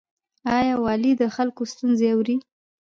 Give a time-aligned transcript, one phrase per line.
[0.57, 2.35] آیا والي د خلکو ستونزې اوري؟